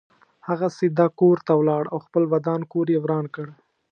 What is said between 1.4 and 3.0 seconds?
ته ولاړ او خپل ودان کور یې